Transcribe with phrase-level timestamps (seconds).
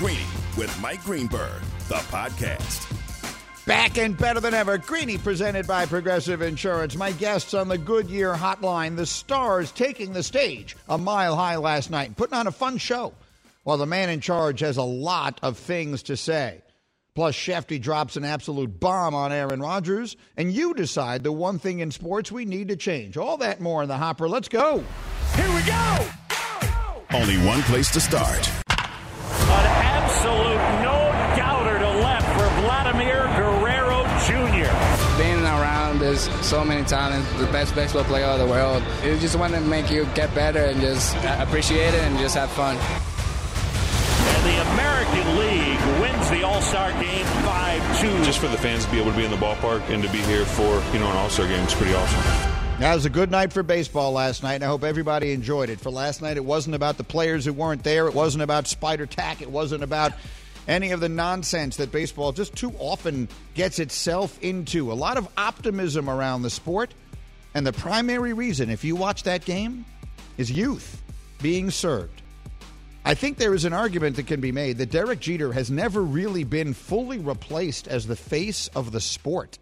[0.00, 0.24] Greeny
[0.56, 2.86] with Mike Greenberg, the podcast.
[3.66, 4.78] Back and better than ever.
[4.78, 6.96] Greeny presented by Progressive Insurance.
[6.96, 11.90] My guests on the Goodyear Hotline, the stars taking the stage a mile high last
[11.90, 13.12] night, putting on a fun show.
[13.64, 16.62] While the man in charge has a lot of things to say.
[17.14, 21.80] Plus, Schefty drops an absolute bomb on Aaron Rodgers, and you decide the one thing
[21.80, 23.18] in sports we need to change.
[23.18, 24.30] All that more in the hopper.
[24.30, 24.82] Let's go.
[25.34, 26.08] Here we go!
[27.12, 28.50] Only one place to start.
[30.20, 34.68] An absolute no doubter to left for Vladimir Guerrero Jr.
[35.16, 38.82] Being around there's so many talents, the best baseball player of the world.
[39.02, 42.50] It just want to make you get better and just appreciate it and just have
[42.50, 42.76] fun.
[42.76, 48.24] And the American League wins the All-Star game 5-2.
[48.24, 50.18] Just for the fans to be able to be in the ballpark and to be
[50.18, 52.59] here for, you know, an All-Star game, it's pretty awesome.
[52.80, 55.78] That was a good night for baseball last night, and I hope everybody enjoyed it.
[55.78, 58.06] For last night, it wasn't about the players who weren't there.
[58.06, 59.42] It wasn't about spider tack.
[59.42, 60.14] It wasn't about
[60.66, 64.90] any of the nonsense that baseball just too often gets itself into.
[64.92, 66.94] A lot of optimism around the sport,
[67.52, 69.84] and the primary reason, if you watch that game,
[70.38, 71.02] is youth
[71.42, 72.22] being served.
[73.04, 76.00] I think there is an argument that can be made that Derek Jeter has never
[76.00, 79.58] really been fully replaced as the face of the sport.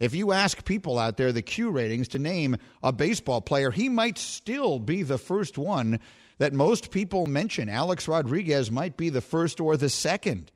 [0.00, 3.88] If you ask people out there the Q ratings to name a baseball player, he
[3.88, 5.98] might still be the first one
[6.38, 7.68] that most people mention.
[7.68, 10.52] Alex Rodriguez might be the first or the second.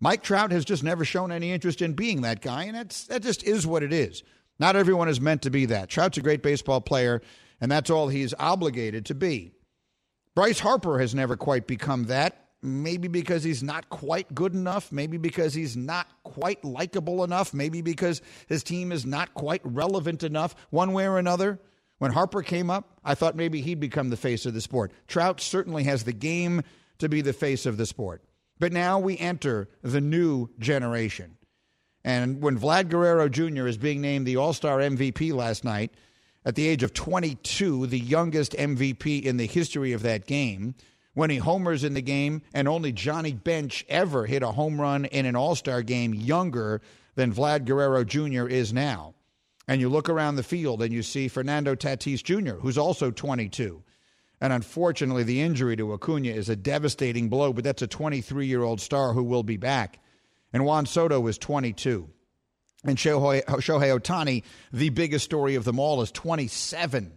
[0.00, 3.22] Mike Trout has just never shown any interest in being that guy, and that's, that
[3.22, 4.22] just is what it is.
[4.58, 5.88] Not everyone is meant to be that.
[5.88, 7.22] Trout's a great baseball player,
[7.60, 9.52] and that's all he's obligated to be.
[10.34, 12.41] Bryce Harper has never quite become that.
[12.62, 14.92] Maybe because he's not quite good enough.
[14.92, 17.52] Maybe because he's not quite likable enough.
[17.52, 21.60] Maybe because his team is not quite relevant enough, one way or another.
[21.98, 24.92] When Harper came up, I thought maybe he'd become the face of the sport.
[25.06, 26.62] Trout certainly has the game
[26.98, 28.22] to be the face of the sport.
[28.58, 31.36] But now we enter the new generation.
[32.04, 33.66] And when Vlad Guerrero Jr.
[33.66, 35.92] is being named the All Star MVP last night,
[36.44, 40.74] at the age of 22, the youngest MVP in the history of that game,
[41.14, 45.04] when he homers in the game, and only Johnny Bench ever hit a home run
[45.04, 46.80] in an All Star game younger
[47.14, 48.46] than Vlad Guerrero Jr.
[48.48, 49.14] is now.
[49.68, 53.82] And you look around the field and you see Fernando Tatis Jr., who's also 22.
[54.40, 58.62] And unfortunately, the injury to Acuna is a devastating blow, but that's a 23 year
[58.62, 60.00] old star who will be back.
[60.52, 62.08] And Juan Soto is 22.
[62.84, 67.12] And Shohei, Shohei Ohtani, the biggest story of them all, is 27.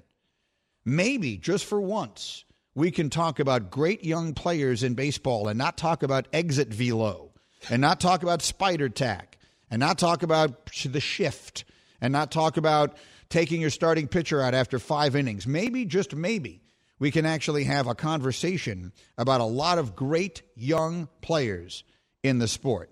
[0.86, 2.46] Maybe, just for once,
[2.76, 7.32] we can talk about great young players in baseball and not talk about exit velo
[7.70, 9.38] and not talk about spider tack
[9.72, 11.64] and not talk about the shift
[12.02, 12.98] and not talk about
[13.30, 15.48] taking your starting pitcher out after five innings.
[15.48, 16.62] Maybe, just maybe,
[17.00, 21.84] we can actually have a conversation about a lot of great young players
[22.24, 22.92] in the sport.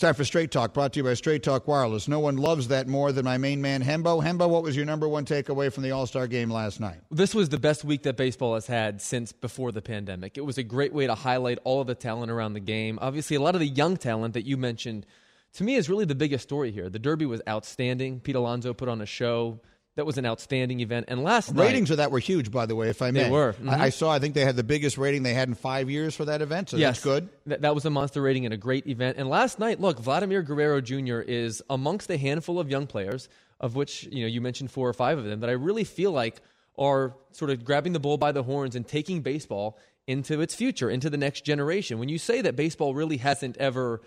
[0.00, 2.08] Time for Straight Talk, brought to you by Straight Talk Wireless.
[2.08, 4.24] No one loves that more than my main man, Hembo.
[4.24, 6.96] Hembo, what was your number one takeaway from the All Star game last night?
[7.10, 10.38] This was the best week that baseball has had since before the pandemic.
[10.38, 12.98] It was a great way to highlight all of the talent around the game.
[13.02, 15.06] Obviously, a lot of the young talent that you mentioned,
[15.52, 16.88] to me, is really the biggest story here.
[16.88, 18.18] The Derby was outstanding.
[18.20, 19.60] Pete Alonso put on a show.
[19.96, 21.06] That was an outstanding event.
[21.08, 22.88] And last ratings night, ratings of that were huge, by the way.
[22.88, 23.52] If I may, They were.
[23.52, 23.68] Mhm.
[23.68, 24.10] I, I saw.
[24.10, 26.70] I think they had the biggest rating they had in five years for that event.
[26.70, 27.28] So yes, that's good.
[27.46, 29.18] That, that was a monster rating and a great event.
[29.18, 31.18] And last night, look, Vladimir Guerrero Jr.
[31.20, 33.28] is amongst a handful of young players,
[33.60, 36.12] of which you know you mentioned four or five of them, that I really feel
[36.12, 36.40] like
[36.78, 40.88] are sort of grabbing the bull by the horns and taking baseball into its future,
[40.88, 41.98] into the next generation.
[41.98, 44.00] When you say that baseball really hasn't ever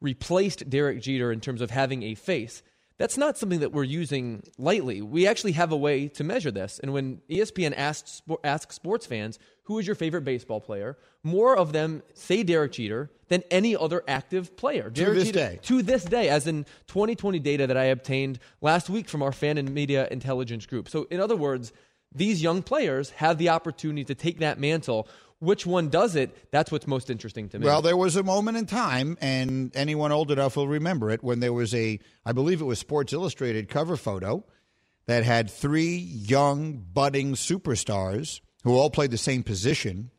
[0.00, 2.62] replaced Derek Jeter in terms of having a face,
[2.98, 5.02] that's not something that we're using lightly.
[5.02, 6.78] We actually have a way to measure this.
[6.78, 11.72] And when ESPN asked, asks sports fans, who is your favorite baseball player, more of
[11.72, 14.90] them say Derek Jeter than any other active player.
[14.90, 15.58] Derek this Jeter- day.
[15.62, 19.58] To this day, as in 2020 data that I obtained last week from our fan
[19.58, 20.88] and media intelligence group.
[20.88, 21.72] So, in other words,
[22.14, 25.08] these young players have the opportunity to take that mantle.
[25.42, 26.52] Which one does it?
[26.52, 27.66] That's what's most interesting to me.
[27.66, 31.40] Well, there was a moment in time, and anyone old enough will remember it, when
[31.40, 34.44] there was a, I believe it was Sports Illustrated cover photo
[35.06, 40.12] that had three young, budding superstars who all played the same position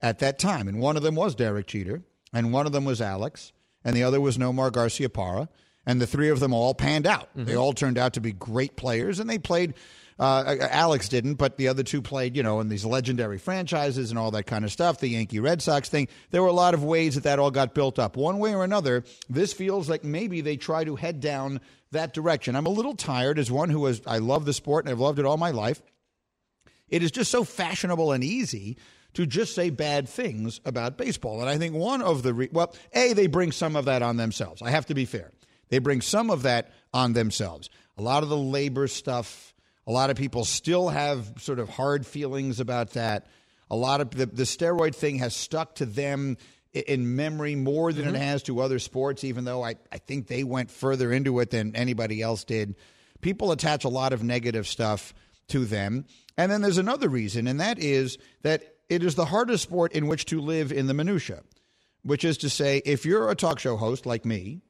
[0.00, 0.68] at that time.
[0.68, 3.52] And one of them was Derek Jeter, and one of them was Alex,
[3.82, 5.48] and the other was Nomar Garciaparra.
[5.84, 7.28] And the three of them all panned out.
[7.34, 7.58] They mm-hmm.
[7.58, 9.74] all turned out to be great players, and they played.
[10.18, 14.18] Uh, Alex didn't, but the other two played, you know, in these legendary franchises and
[14.18, 15.00] all that kind of stuff.
[15.00, 16.08] The Yankee Red Sox thing.
[16.30, 18.16] There were a lot of ways that that all got built up.
[18.16, 22.54] One way or another, this feels like maybe they try to head down that direction.
[22.54, 25.18] I'm a little tired as one who has, I love the sport and I've loved
[25.18, 25.82] it all my life.
[26.88, 28.76] It is just so fashionable and easy
[29.14, 31.40] to just say bad things about baseball.
[31.40, 34.16] And I think one of the re- well, a they bring some of that on
[34.16, 34.60] themselves.
[34.60, 35.30] I have to be fair.
[35.70, 37.70] They bring some of that on themselves.
[37.96, 39.53] A lot of the labor stuff.
[39.86, 43.26] A lot of people still have sort of hard feelings about that.
[43.70, 46.36] A lot of the, the steroid thing has stuck to them
[46.72, 48.22] in memory more than it mm-hmm.
[48.22, 51.76] has to other sports, even though I, I think they went further into it than
[51.76, 52.74] anybody else did.
[53.20, 55.14] People attach a lot of negative stuff
[55.48, 56.04] to them.
[56.36, 60.08] And then there's another reason, and that is that it is the hardest sport in
[60.08, 61.42] which to live in the minutia,
[62.02, 64.62] which is to say, if you're a talk show host like me,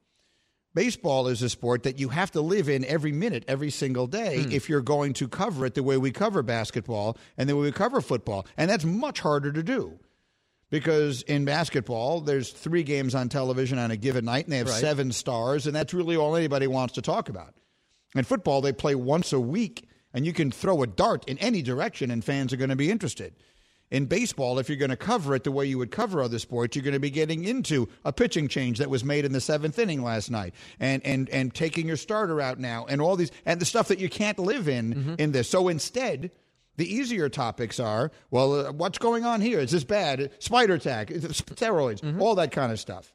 [0.74, 4.42] baseball is a sport that you have to live in every minute, every single day,
[4.42, 4.52] hmm.
[4.52, 7.72] if you're going to cover it the way we cover basketball and the way we
[7.72, 8.46] cover football.
[8.56, 9.98] And that's much harder to do
[10.74, 14.68] because in basketball, there's three games on television on a given night, and they have
[14.68, 14.80] Right.
[14.80, 17.54] seven stars, and that's really all anybody wants to talk about.
[18.16, 21.62] In football, they play once a week, and you can throw a dart in any
[21.62, 23.34] direction, and fans are going to be interested.
[23.90, 26.74] In baseball, if you're going to cover it the way you would cover other sports,
[26.74, 29.78] you're going to be getting into a pitching change that was made in the seventh
[29.78, 33.60] inning last night, and and and taking your starter out now, and all these and
[33.60, 35.48] the stuff that you can't live in in this.
[35.48, 36.32] So instead,
[36.76, 39.60] the easier topics are well, uh, what's going on here?
[39.60, 40.30] Is this bad?
[40.40, 43.12] Spider tack, steroids, all that kind of stuff.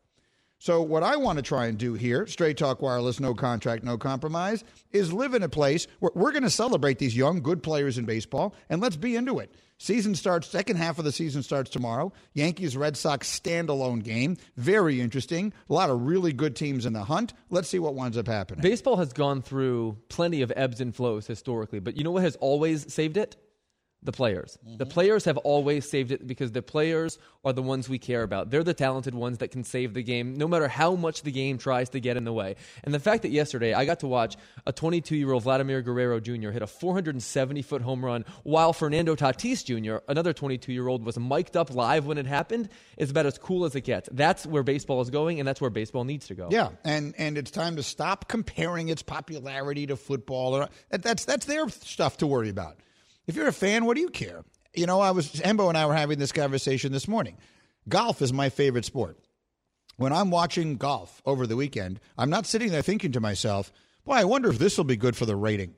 [0.61, 3.97] So, what I want to try and do here, Straight Talk Wireless, no contract, no
[3.97, 7.97] compromise, is live in a place where we're going to celebrate these young, good players
[7.97, 9.55] in baseball, and let's be into it.
[9.77, 12.11] Season starts, second half of the season starts tomorrow.
[12.33, 14.35] Yankees Red Sox standalone game.
[14.57, 15.53] Very interesting.
[15.69, 17.31] A lot of really good teams in the hunt.
[17.49, 18.61] Let's see what winds up happening.
[18.61, 22.35] Baseball has gone through plenty of ebbs and flows historically, but you know what has
[22.35, 23.37] always saved it?
[24.01, 24.57] The players.
[24.63, 24.91] The mm-hmm.
[24.91, 28.49] players have always saved it because the players are the ones we care about.
[28.49, 31.57] They're the talented ones that can save the game, no matter how much the game
[31.57, 32.55] tries to get in the way.
[32.85, 36.21] And the fact that yesterday I got to watch a 22 year old Vladimir Guerrero
[36.21, 36.51] Jr.
[36.51, 41.19] hit a 470 foot home run while Fernando Tatis Jr., another 22 year old, was
[41.19, 44.07] mic'd up live when it happened is about as cool as it gets.
[44.13, 46.47] That's where baseball is going, and that's where baseball needs to go.
[46.49, 50.55] Yeah, and and it's time to stop comparing its popularity to football.
[50.55, 52.77] Or that's that's their stuff to worry about.
[53.29, 54.43] If you're a fan, what do you care?
[54.73, 57.37] You know, I was Hembo and I were having this conversation this morning.
[57.87, 59.19] Golf is my favorite sport.
[59.97, 63.71] When I'm watching golf over the weekend, I'm not sitting there thinking to myself,
[64.03, 65.75] "Boy, I wonder if this will be good for the rating."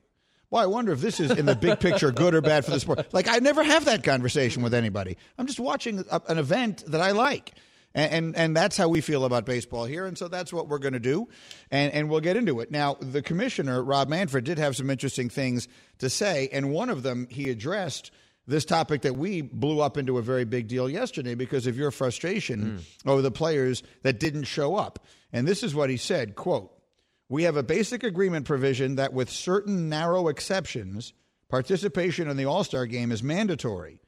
[0.48, 2.80] Boy, I wonder if this is in the big picture good or bad for the
[2.80, 3.12] sport.
[3.12, 5.18] Like I never have that conversation with anybody.
[5.36, 7.52] I'm just watching a, an event that I like.
[7.94, 10.78] And, and and that's how we feel about baseball here, and so that's what we're
[10.78, 11.28] going to do,
[11.70, 12.70] and and we'll get into it.
[12.70, 15.68] Now, the commissioner Rob Manfred did have some interesting things
[15.98, 18.10] to say, and one of them he addressed
[18.46, 21.90] this topic that we blew up into a very big deal yesterday because of your
[21.90, 23.08] frustration hmm.
[23.08, 25.04] over the players that didn't show up.
[25.32, 26.72] And this is what he said: "Quote:
[27.28, 31.12] We have a basic agreement provision that, with certain narrow exceptions,
[31.50, 34.00] participation in the All Star game is mandatory."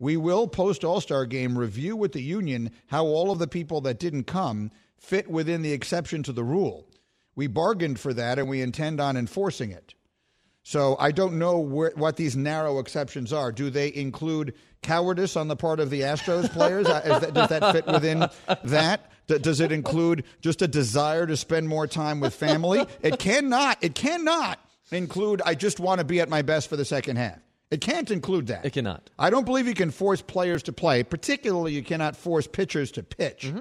[0.00, 3.82] We will post All Star game review with the union how all of the people
[3.82, 6.88] that didn't come fit within the exception to the rule.
[7.36, 9.94] We bargained for that and we intend on enforcing it.
[10.62, 13.52] So I don't know where, what these narrow exceptions are.
[13.52, 16.86] Do they include cowardice on the part of the Astros players?
[16.86, 18.26] Uh, that, does that fit within
[18.64, 19.10] that?
[19.26, 22.84] Does it include just a desire to spend more time with family?
[23.02, 23.78] It cannot.
[23.82, 24.58] It cannot
[24.90, 25.40] include.
[25.44, 27.38] I just want to be at my best for the second half.
[27.70, 28.64] It can't include that.
[28.64, 29.10] It cannot.
[29.18, 31.02] I don't believe you can force players to play.
[31.04, 33.46] Particularly, you cannot force pitchers to pitch.
[33.46, 33.60] Mm-hmm.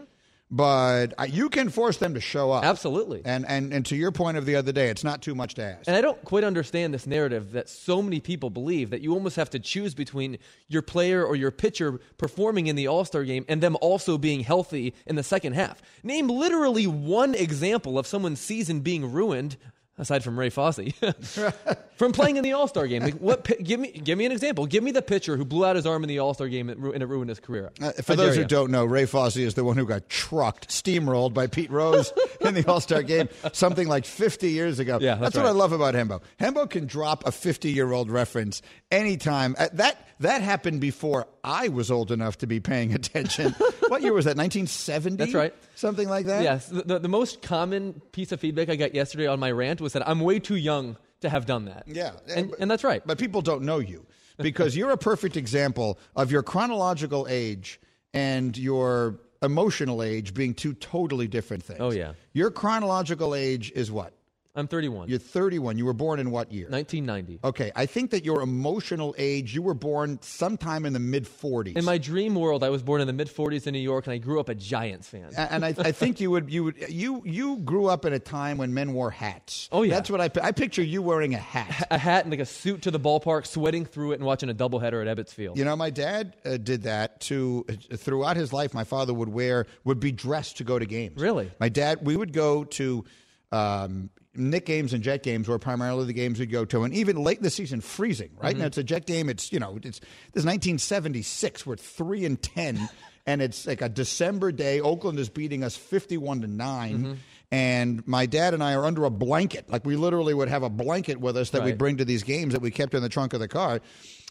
[0.52, 2.64] But uh, you can force them to show up.
[2.64, 3.22] Absolutely.
[3.24, 5.64] And, and and to your point of the other day, it's not too much to
[5.64, 5.88] ask.
[5.88, 9.36] And I don't quite understand this narrative that so many people believe that you almost
[9.36, 13.46] have to choose between your player or your pitcher performing in the All Star game
[13.48, 15.84] and them also being healthy in the second half.
[16.02, 19.56] Name literally one example of someone's season being ruined.
[20.00, 20.80] Aside from Ray Fosse,
[21.98, 23.46] from playing in the All Star game, like what?
[23.62, 24.66] Give me, give me an example.
[24.66, 27.04] Give me the pitcher who blew out his arm in the All Star game and
[27.04, 27.72] it ruined his career.
[27.82, 28.48] Uh, for I those who ya.
[28.48, 32.54] don't know, Ray Fosse is the one who got trucked, steamrolled by Pete Rose in
[32.54, 35.00] the All Star game something like 50 years ago.
[35.02, 36.22] Yeah, that's what I love about Hembo.
[36.40, 39.56] Hembo can drop a 50 year old reference anytime.
[39.60, 43.54] Uh, that that happened before I was old enough to be paying attention.
[43.88, 44.38] what year was that?
[44.38, 45.18] 1970?
[45.18, 45.54] That's right.
[45.76, 46.44] Something like that?
[46.44, 49.80] Yes, the, the, the most common piece of feedback I got yesterday on my rant
[49.82, 51.84] was that I'm way too young to have done that.
[51.88, 52.12] Yeah.
[52.34, 53.02] and, and that's right.
[53.06, 54.06] But people don't know you
[54.38, 57.80] because you're a perfect example of your chronological age
[58.14, 61.80] and your emotional age being two totally different things.
[61.82, 62.14] Oh, yeah.
[62.34, 64.14] Your chronological age is what?
[64.60, 65.10] I'm 31.
[65.10, 65.78] You're 31.
[65.78, 66.68] You were born in what year?
[66.70, 67.40] 1990.
[67.44, 71.78] Okay, I think that your emotional age, you were born sometime in the mid 40s.
[71.78, 74.14] In my dream world, I was born in the mid 40s in New York, and
[74.14, 75.32] I grew up a Giants fan.
[75.36, 78.58] and I, I think you would you would you you grew up in a time
[78.58, 79.70] when men wore hats.
[79.72, 79.96] Oh, yeah.
[79.96, 81.88] that's what I I picture you wearing a hat.
[81.92, 84.54] a hat and like a suit to the ballpark, sweating through it, and watching a
[84.54, 85.58] doubleheader at Ebbets Field.
[85.58, 88.74] You know, my dad uh, did that to uh, throughout his life.
[88.74, 91.22] My father would wear would be dressed to go to games.
[91.22, 91.52] Really?
[91.60, 93.06] My dad, we would go to
[93.52, 94.10] um,
[94.40, 97.38] Knick games and Jet games were primarily the games we'd go to, and even late
[97.38, 98.32] in the season, freezing.
[98.42, 98.62] Right mm-hmm.
[98.62, 99.30] now, it's a Jet game.
[99.30, 100.00] It's you know, it's
[100.34, 101.66] this 1976.
[101.66, 102.90] We're three and ten,
[103.26, 104.80] and it's like a December day.
[104.80, 107.14] Oakland is beating us 51 to 9 mm-hmm.
[107.52, 109.70] And my dad and I are under a blanket.
[109.70, 112.54] Like we literally would have a blanket with us that we'd bring to these games
[112.54, 113.82] that we kept in the trunk of the car.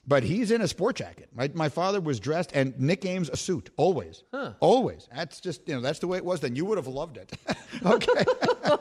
[0.09, 1.29] But he's in a sport jacket.
[1.35, 4.25] My, my father was dressed, and Knick games a suit always,
[4.59, 5.07] always.
[5.15, 6.41] That's just you know that's the way it was.
[6.41, 7.31] Then you would have loved it.
[7.85, 8.25] okay.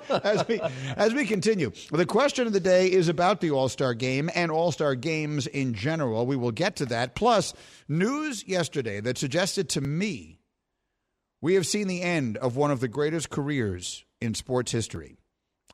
[0.24, 0.62] as we
[0.96, 4.50] as we continue, the question of the day is about the All Star Game and
[4.50, 6.25] All Star games in general.
[6.25, 7.13] We will get to that.
[7.13, 7.53] Plus,
[7.89, 10.39] news yesterday that suggested to me
[11.41, 15.17] we have seen the end of one of the greatest careers in sports history.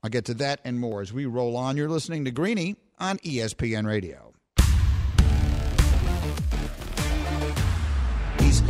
[0.02, 1.78] I'll get to that and more as we roll on.
[1.78, 4.33] You're listening to Greeny on ESPN Radio.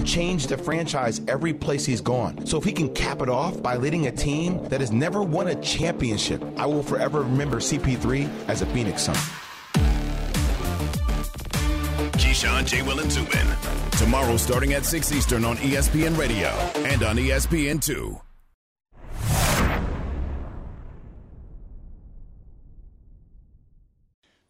[0.03, 2.45] Changed the franchise every place he's gone.
[2.45, 5.48] So if he can cap it off by leading a team that has never won
[5.48, 9.15] a championship, I will forever remember CP3 as a Phoenix Sun.
[12.13, 12.81] Keyshawn, J.
[12.81, 13.48] Will, and Zubin.
[13.91, 16.50] Tomorrow starting at 6 Eastern on ESPN Radio
[16.88, 18.33] and on E ESPN2.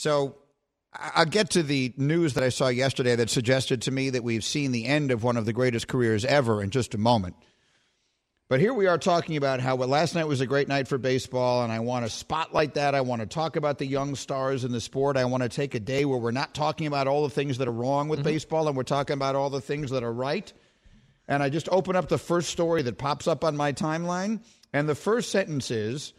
[0.00, 0.36] So
[0.94, 4.42] I'll get to the news that I saw yesterday that suggested to me that we've
[4.42, 7.36] seen the end of one of the greatest careers ever in just a moment.
[8.48, 10.96] But here we are talking about how well, last night was a great night for
[10.96, 12.94] baseball, and I want to spotlight that.
[12.94, 15.18] I want to talk about the young stars in the sport.
[15.18, 17.68] I want to take a day where we're not talking about all the things that
[17.68, 18.28] are wrong with mm-hmm.
[18.30, 20.50] baseball and we're talking about all the things that are right.
[21.28, 24.40] And I just open up the first story that pops up on my timeline,
[24.72, 26.14] and the first sentence is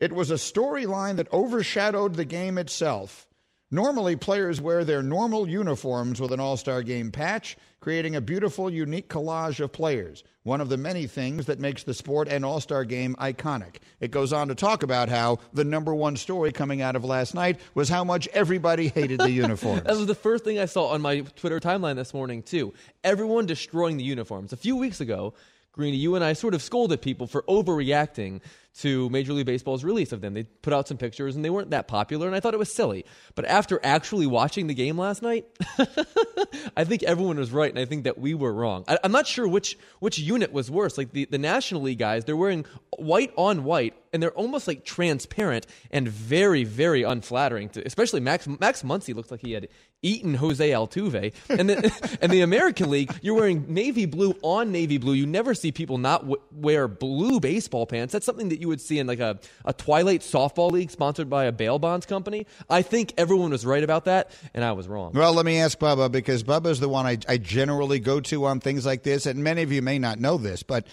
[0.00, 3.26] It was a storyline that overshadowed the game itself.
[3.70, 8.68] Normally, players wear their normal uniforms with an All Star game patch, creating a beautiful,
[8.68, 10.24] unique collage of players.
[10.42, 13.76] One of the many things that makes the sport and All Star game iconic.
[14.00, 17.34] It goes on to talk about how the number one story coming out of last
[17.34, 19.82] night was how much everybody hated the uniforms.
[19.82, 22.72] That was the first thing I saw on my Twitter timeline this morning, too.
[23.04, 24.52] Everyone destroying the uniforms.
[24.52, 25.34] A few weeks ago,
[25.72, 28.40] Greeny, you and I sort of scolded people for overreacting
[28.78, 30.34] to Major League Baseball's release of them.
[30.34, 32.72] They put out some pictures and they weren't that popular, and I thought it was
[32.72, 33.04] silly.
[33.34, 35.46] But after actually watching the game last night,
[36.76, 38.84] I think everyone was right, and I think that we were wrong.
[38.88, 40.96] I, I'm not sure which which unit was worse.
[40.96, 42.64] Like the, the National League guys, they're wearing
[42.96, 47.68] white on white, and they're almost like transparent and very, very unflattering.
[47.70, 49.68] To, especially Max Max Muncy looks like he had
[50.02, 54.98] eaten Jose Altuve, and the, and the American League, you're wearing navy blue on navy
[54.98, 55.12] blue.
[55.12, 58.12] You never see people not w- wear blue baseball pants.
[58.12, 61.44] That's something that you would see in like a, a Twilight softball league sponsored by
[61.44, 62.46] a bail bonds company.
[62.68, 65.12] I think everyone was right about that, and I was wrong.
[65.12, 68.60] Well, let me ask Bubba because Bubba's the one I, I generally go to on
[68.60, 70.86] things like this, and many of you may not know this, but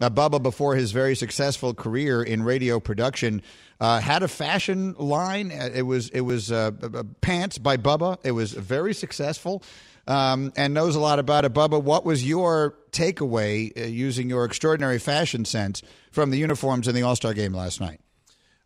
[0.00, 3.42] uh, Bubba, before his very successful career in radio production,
[3.80, 5.50] uh, had a fashion line.
[5.52, 6.72] Uh, It was it was uh,
[7.20, 8.18] pants by Bubba.
[8.24, 9.62] It was very successful.
[10.06, 11.52] Um, and knows a lot about it.
[11.52, 16.94] Bubba, what was your takeaway uh, using your extraordinary fashion sense from the uniforms in
[16.96, 18.00] the All Star game last night?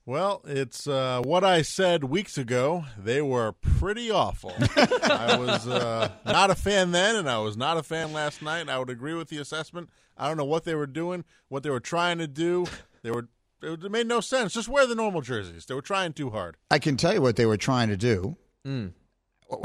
[0.06, 2.84] Well, it's uh, what I said weeks ago.
[2.96, 4.54] They were pretty awful.
[4.76, 8.68] I was uh, not a fan then, and I was not a fan last night.
[8.68, 9.90] I would agree with the assessment.
[10.16, 12.66] I don't know what they were doing, what they were trying to do.
[13.02, 13.28] They were
[13.62, 14.52] it made no sense.
[14.52, 15.66] Just wear the normal jerseys.
[15.66, 16.56] They were trying too hard.
[16.70, 18.36] I can tell you what they were trying to do.
[18.66, 18.92] Mm.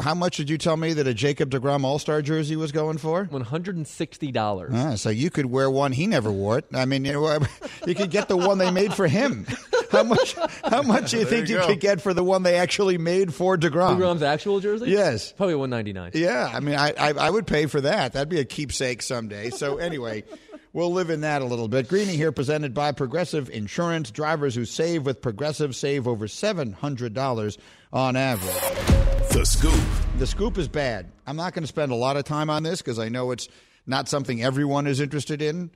[0.01, 2.97] How much did you tell me that a Jacob DeGrom All Star jersey was going
[2.97, 3.23] for?
[3.25, 4.73] One hundred and sixty dollars.
[4.75, 6.65] Ah, so you could wear one he never wore it.
[6.73, 7.39] I mean, you, know,
[7.87, 9.47] you could get the one they made for him.
[9.91, 10.35] How much?
[10.63, 13.33] How much do you think you you, could get for the one they actually made
[13.33, 13.97] for Degrom?
[13.97, 14.91] DeGrom's actual jersey?
[14.91, 15.31] Yes.
[15.31, 16.11] Probably one ninety nine.
[16.13, 18.13] Yeah, I mean, I, I I would pay for that.
[18.13, 19.49] That'd be a keepsake someday.
[19.49, 20.25] So anyway,
[20.73, 21.87] we'll live in that a little bit.
[21.87, 24.11] Greeny here, presented by Progressive Insurance.
[24.11, 27.57] Drivers who save with Progressive save over seven hundred dollars
[27.93, 28.98] on average.
[29.31, 29.79] The Scoop.
[30.17, 31.11] The scoop is bad.
[31.25, 33.47] I'm not going to spend a lot of time on this because I know it's
[33.85, 35.71] not something everyone is interested in.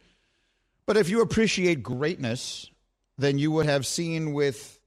[0.86, 2.70] But if you appreciate greatness,
[3.18, 4.80] then you would have seen with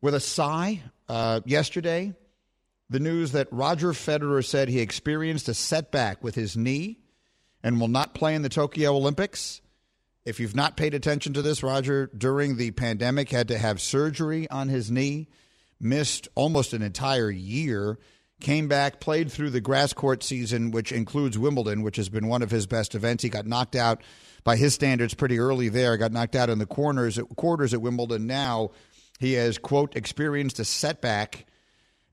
[0.00, 2.14] with a sigh uh, yesterday
[2.90, 7.00] the news that Roger Federer said he experienced a setback with his knee
[7.62, 9.60] and will not play in the Tokyo Olympics.
[10.24, 14.48] If you've not paid attention to this, Roger, during the pandemic, had to have surgery
[14.48, 15.28] on his knee,
[15.84, 17.98] missed almost an entire year,
[18.40, 22.42] came back, played through the grass court season, which includes Wimbledon, which has been one
[22.42, 23.22] of his best events.
[23.22, 24.02] He got knocked out
[24.42, 28.26] by his standards pretty early there, got knocked out in the corners quarters at Wimbledon.
[28.26, 28.70] Now
[29.18, 31.46] he has, quote, experienced a setback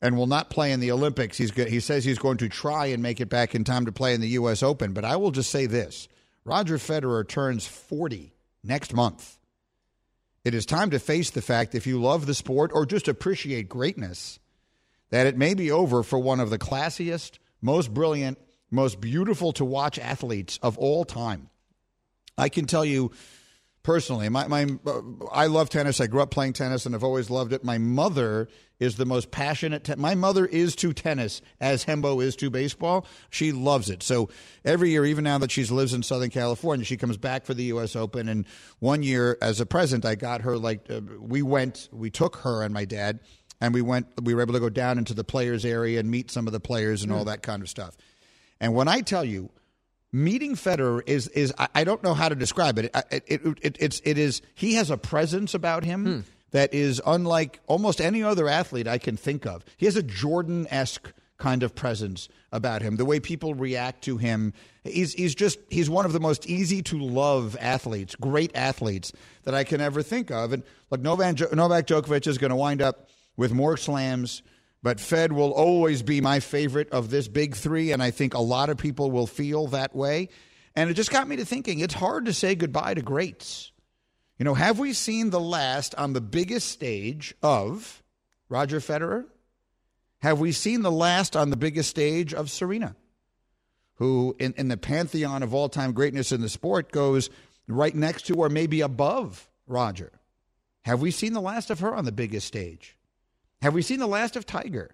[0.02, 1.38] and will not play in the Olympics.
[1.38, 4.14] He's he says he's going to try and make it back in time to play
[4.14, 4.64] in the U.S.
[4.64, 4.94] Open.
[4.94, 6.08] But I will just say this
[6.44, 9.38] Roger Federer turns 40 next month.
[10.44, 13.70] It is time to face the fact, if you love the sport or just appreciate
[13.70, 14.40] greatness,
[15.12, 18.40] that it may be over for one of the classiest, most brilliant,
[18.72, 21.50] most beautiful to watch athletes of all time.
[22.38, 23.12] I can tell you
[23.84, 24.68] personally, my, my
[25.32, 26.00] I love tennis.
[26.00, 27.64] I grew up playing tennis and I've always loved it.
[27.64, 28.48] My mother
[28.80, 29.84] is the most passionate.
[29.84, 33.06] Te- my mother is to tennis as Hembo is to baseball.
[33.30, 34.04] She loves it.
[34.04, 34.30] So
[34.66, 37.66] every year, even now that she lives in Southern California, she comes back for the
[37.66, 37.96] U.S.
[37.96, 38.28] Open.
[38.28, 38.46] And
[38.80, 42.64] one year, as a present, I got her like uh, we went, we took her
[42.64, 43.20] and my dad,
[43.62, 44.08] and we went.
[44.24, 46.60] We were able to go down into the players area and meet some of the
[46.60, 47.96] players and all that kind of stuff.
[48.60, 49.52] And when I tell you
[50.12, 52.92] meeting Federer is is I, I don't know how to describe it.
[53.12, 53.78] It, it, it.
[53.80, 56.20] It's it is he has a presence about him hmm.
[56.52, 59.64] that is unlike almost any other athlete I can think of.
[59.78, 62.98] He has a Jordan esque kind of presence about him.
[62.98, 66.82] The way people react to him, he's he's just he's one of the most easy
[66.84, 69.12] to love athletes, great athletes
[69.44, 70.54] that I can ever think of.
[70.54, 74.44] And look, Novak, Novak Djokovic is going to wind up with more slams.
[74.84, 78.40] But Fed will always be my favorite of this big three, and I think a
[78.40, 80.30] lot of people will feel that way.
[80.76, 83.72] And it just got me to thinking it's hard to say goodbye to greats.
[84.40, 88.02] You know, have we seen the last on the biggest stage of
[88.50, 89.26] Roger Federer?
[90.20, 92.96] Have we seen the last on the biggest stage of Serena,
[93.96, 97.30] who in, in the pantheon of all time greatness in the sport goes
[97.68, 100.12] right next to or maybe above Roger?
[100.86, 102.98] Have we seen the last of her on the biggest stage?
[103.62, 104.92] Have we seen the last of Tiger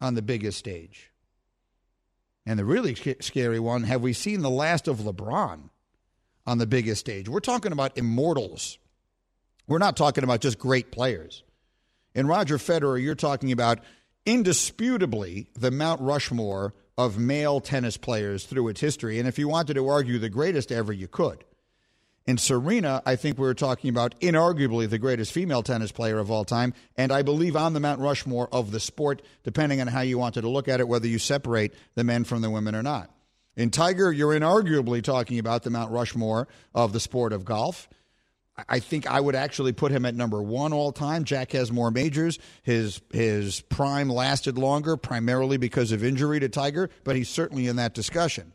[0.00, 1.10] on the biggest stage?
[2.46, 5.68] And the really sc- scary one, have we seen the last of LeBron
[6.46, 7.28] on the biggest stage?
[7.28, 8.78] We're talking about immortals.
[9.66, 11.42] We're not talking about just great players.
[12.14, 13.80] In Roger Federer, you're talking about
[14.24, 19.18] indisputably the Mount Rushmore of male tennis players through its history.
[19.18, 21.44] And if you wanted to argue the greatest ever, you could.
[22.28, 26.30] In Serena, I think we were talking about inarguably the greatest female tennis player of
[26.30, 30.02] all time, and I believe on the Mount Rushmore of the sport, depending on how
[30.02, 32.82] you wanted to look at it, whether you separate the men from the women or
[32.82, 33.10] not.
[33.56, 37.88] In Tiger, you're inarguably talking about the Mount Rushmore of the sport of golf.
[38.68, 41.24] I think I would actually put him at number one all time.
[41.24, 42.38] Jack has more majors.
[42.62, 47.76] His his prime lasted longer, primarily because of injury to Tiger, but he's certainly in
[47.76, 48.52] that discussion.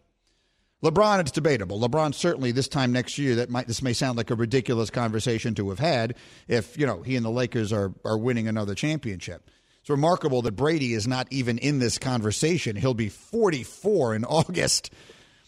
[0.84, 1.80] LeBron, it's debatable.
[1.80, 3.36] LeBron certainly this time next year.
[3.36, 6.15] That might this may sound like a ridiculous conversation to have had
[6.48, 9.50] if you know he and the Lakers are are winning another championship.
[9.80, 12.76] It's remarkable that Brady is not even in this conversation.
[12.76, 14.93] He'll be 44 in August,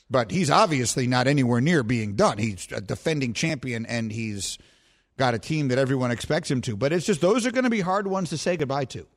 [0.09, 2.37] but he's obviously not anywhere near being done.
[2.37, 4.57] He's a defending champion and he's
[5.17, 6.75] got a team that everyone expects him to.
[6.75, 9.07] But it's just those are going to be hard ones to say goodbye to.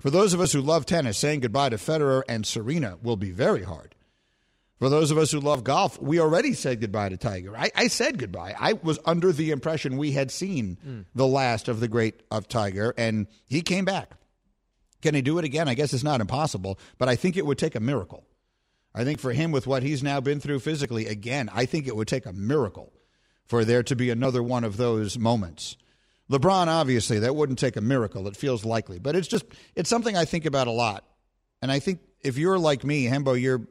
[0.00, 3.30] For those of us who love tennis, saying goodbye to Federer and Serena will be
[3.30, 3.94] very hard.
[4.80, 7.54] For those of us who love golf, we already said goodbye to Tiger.
[7.54, 8.54] I, I said goodbye.
[8.58, 11.04] I was under the impression we had seen mm.
[11.14, 14.12] the last of the great of Tiger, and he came back.
[15.02, 15.68] Can he do it again?
[15.68, 18.24] I guess it's not impossible, but I think it would take a miracle.
[18.94, 21.94] I think for him, with what he's now been through physically, again, I think it
[21.94, 22.90] would take a miracle
[23.44, 25.76] for there to be another one of those moments.
[26.30, 28.26] LeBron, obviously, that wouldn't take a miracle.
[28.28, 29.44] It feels likely, but it's just
[29.76, 31.04] it's something I think about a lot.
[31.60, 33.66] And I think if you're like me, Hembo, you're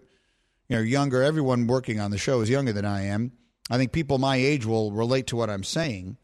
[0.69, 1.21] you know younger.
[1.21, 3.33] Everyone working on the show is younger than I am.
[3.69, 6.17] I think people my age will relate to what I'm saying.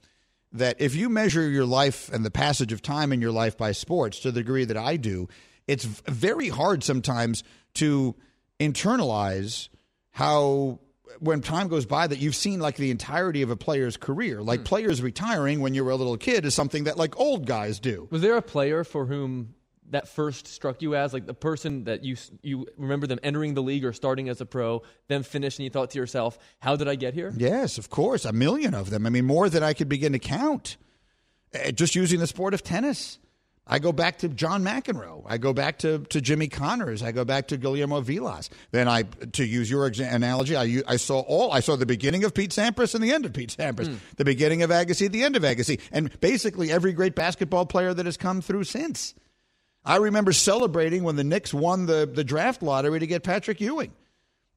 [0.54, 3.74] That if you measure your life and the passage of time in your life by
[3.74, 5.28] sports to the degree that I do,
[5.68, 7.44] it's very hard sometimes
[7.76, 8.16] to
[8.60, 9.70] internalize
[10.12, 10.80] how
[11.20, 14.42] when time goes by that you've seen like the entirety of a player's career.
[14.42, 14.66] Like Hmm.
[14.66, 18.08] players retiring when you were a little kid is something that like old guys do.
[18.12, 19.55] Was there a player for whom
[19.92, 23.62] that first struck you as like the person that you you remember them entering the
[23.64, 26.88] league or starting as a pro, then finish, and you thought to yourself, "How did
[26.88, 29.06] I get here?" Yes, of course, a million of them.
[29.06, 30.78] I mean, more than I could begin to count.
[31.54, 33.20] Uh, Just using the sport of tennis.
[33.68, 35.24] I go back to John McEnroe.
[35.26, 37.02] I go back to, to Jimmy Connors.
[37.02, 38.52] I go back to Guillermo Vilas.
[38.70, 41.52] Then I, to use your exa- analogy, I saw all.
[41.52, 44.62] I saw the beginning of Pete Sampras and the end of Pete Sampras, the beginning
[44.62, 48.40] of Agassi, the end of Agassi, and basically every great basketball player that has come
[48.40, 49.16] through since.
[49.86, 53.94] I remember celebrating when the Knicks won the, the draft lottery to get Patrick Ewing.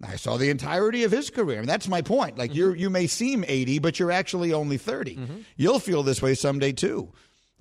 [0.03, 1.61] I saw the entirety of his career.
[1.61, 2.39] And that's my point.
[2.39, 2.81] Like you mm-hmm.
[2.81, 5.17] you may seem 80, but you're actually only 30.
[5.17, 5.37] Mm-hmm.
[5.57, 7.13] You'll feel this way someday too.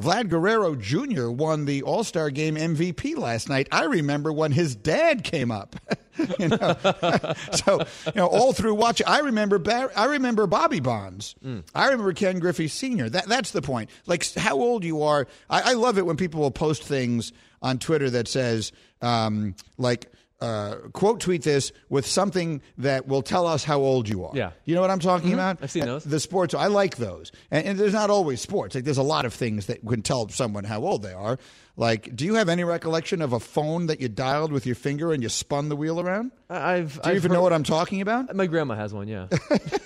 [0.01, 1.29] Vlad Guerrero Jr.
[1.29, 3.67] won the All Star Game MVP last night.
[3.71, 5.75] I remember when his dad came up.
[6.39, 6.75] you know,
[7.51, 11.33] so you know, all through watching, I remember Bar- I remember Bobby Bonds.
[11.43, 11.63] Mm.
[11.73, 13.09] I remember Ken Griffey Sr.
[13.09, 13.89] That that's the point.
[14.05, 15.27] Like how old you are.
[15.49, 20.11] I, I love it when people will post things on Twitter that says um, like
[20.39, 24.31] uh, quote tweet this with something that will tell us how old you are.
[24.35, 24.51] Yeah.
[24.65, 25.57] You know what I'm talking about?
[25.63, 26.03] I've seen those.
[26.03, 27.31] The sports, I like those.
[27.49, 28.75] And, and there's not always sports.
[28.75, 31.39] Like there's a lot of things that can tell someone how old they are.
[31.75, 35.11] Like, do you have any recollection of a phone that you dialed with your finger
[35.11, 36.31] and you spun the wheel around?
[36.49, 36.93] I've.
[36.93, 38.35] Do you I've even know what I'm talking about?
[38.35, 39.07] My grandma has one.
[39.07, 39.27] Yeah.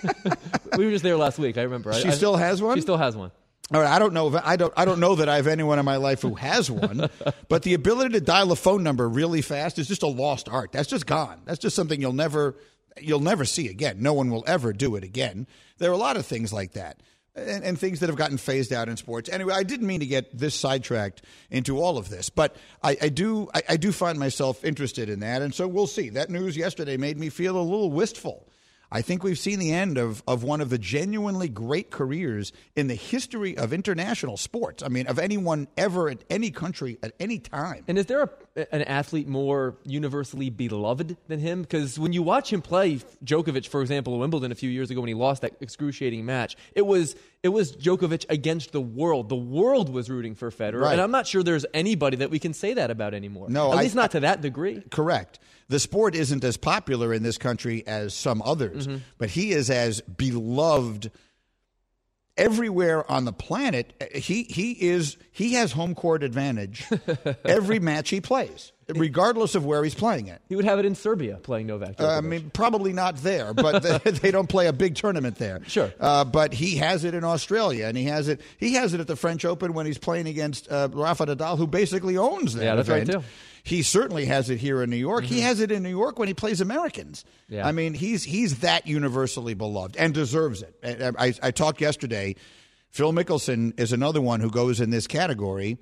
[0.76, 1.56] we were just there last week.
[1.58, 1.92] I remember.
[1.94, 2.76] She I, I- still has one?
[2.76, 3.30] She still has one.
[3.72, 4.28] All right, I don't know.
[4.28, 4.72] If, I don't.
[4.76, 7.08] I don't know that I have anyone in my life who has one.
[7.48, 10.72] but the ability to dial a phone number really fast is just a lost art.
[10.72, 11.40] That's just gone.
[11.46, 12.56] That's just something you'll never,
[13.00, 14.02] you'll never see again.
[14.02, 15.46] No one will ever do it again.
[15.78, 17.02] There are a lot of things like that,
[17.34, 19.30] and, and things that have gotten phased out in sports.
[19.30, 23.08] Anyway, I didn't mean to get this sidetracked into all of this, but I, I
[23.08, 23.48] do.
[23.54, 26.10] I, I do find myself interested in that, and so we'll see.
[26.10, 28.46] That news yesterday made me feel a little wistful.
[28.92, 32.88] I think we've seen the end of, of one of the genuinely great careers in
[32.88, 34.82] the history of international sports.
[34.82, 37.84] I mean, of anyone ever at any country at any time.
[37.88, 41.62] And is there a, an athlete more universally beloved than him?
[41.62, 45.00] Because when you watch him play, Djokovic, for example, at Wimbledon a few years ago
[45.00, 49.28] when he lost that excruciating match, it was it was Djokovic against the world.
[49.28, 50.92] The world was rooting for Federer, Right.
[50.92, 53.48] and I'm not sure there's anybody that we can say that about anymore.
[53.48, 54.82] No, at I- least not to that degree.
[54.90, 55.38] Correct.
[55.68, 58.98] The sport isn't as popular in this country as some others, mm-hmm.
[59.16, 61.10] but he is as beloved
[62.36, 63.92] everywhere on the planet.
[64.14, 66.84] He he is he has home court advantage
[67.44, 70.40] every match he plays, regardless of where he's playing it.
[70.48, 72.00] He would have it in Serbia playing Novak.
[72.00, 75.60] Uh, I mean, probably not there, but they, they don't play a big tournament there.
[75.66, 75.92] Sure.
[76.00, 78.40] uh, but he has it in Australia, and he has it.
[78.58, 81.66] He has it at the French Open when he's playing against uh, Rafa Nadal, who
[81.66, 83.22] basically owns that Yeah, that's right, too.
[83.64, 83.74] Mm-hmm.
[83.74, 85.24] He certainly has it here in New York.
[85.24, 87.24] He has it in New York when he plays Americans.
[87.48, 87.66] Yeah.
[87.66, 90.74] I mean, he's he's that universally beloved and deserves it.
[90.82, 92.34] And I, I talked yesterday.
[92.90, 95.78] Phil Mickelson is another one who goes in this category.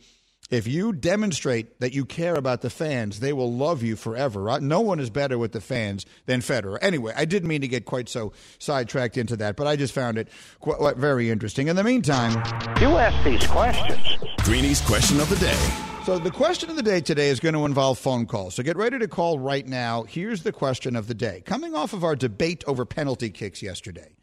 [0.51, 4.43] If you demonstrate that you care about the fans, they will love you forever.
[4.43, 4.61] Right?
[4.61, 6.77] No one is better with the fans than Federer.
[6.83, 10.19] Anyway, I didn't mean to get quite so sidetracked into that, but I just found
[10.19, 10.29] it
[10.61, 11.69] quite, very interesting.
[11.69, 12.33] In the meantime,
[12.81, 14.01] You ask these questions.
[14.39, 15.90] Greeny's question of the day.
[16.05, 18.55] So the question of the day today is going to involve phone calls.
[18.55, 20.05] So get ready to call right now.
[20.05, 21.43] Here's the question of the day.
[21.45, 24.15] Coming off of our debate over penalty kicks yesterday,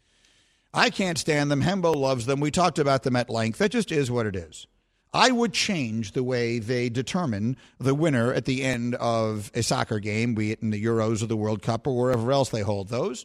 [0.74, 1.62] I can't stand them.
[1.62, 2.40] Hembo loves them.
[2.40, 3.58] We talked about them at length.
[3.58, 4.66] That just is what it is.
[5.12, 10.00] I would change the way they determine the winner at the end of a soccer
[10.00, 12.88] game, be it in the Euros or the World Cup or wherever else they hold
[12.88, 13.24] those.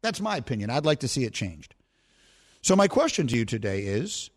[0.00, 0.70] That's my opinion.
[0.70, 1.74] I'd like to see it changed.
[2.62, 4.30] So, my question to you today is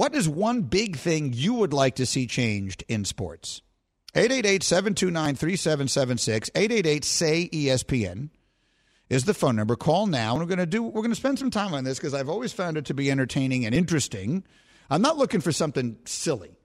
[0.00, 3.60] what is one big thing you would like to see changed in sports?
[4.14, 8.30] 888 729 3776, 888 say ESPN
[9.10, 9.76] is the phone number.
[9.76, 10.82] Call now, and we're going to do.
[10.82, 13.10] We're going to spend some time on this because I've always found it to be
[13.10, 14.42] entertaining and interesting.
[14.88, 16.56] I'm not looking for something silly.